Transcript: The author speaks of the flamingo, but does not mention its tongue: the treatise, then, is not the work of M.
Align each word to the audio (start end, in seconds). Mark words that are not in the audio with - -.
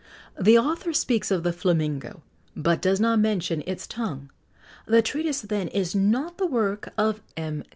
The 0.39 0.57
author 0.57 0.93
speaks 0.93 1.29
of 1.29 1.43
the 1.43 1.53
flamingo, 1.53 2.23
but 2.55 2.81
does 2.81 2.99
not 2.99 3.19
mention 3.19 3.61
its 3.67 3.85
tongue: 3.85 4.31
the 4.87 5.03
treatise, 5.03 5.41
then, 5.41 5.67
is 5.67 5.93
not 5.93 6.39
the 6.39 6.47
work 6.47 6.91
of 6.97 7.21
M. 7.37 7.63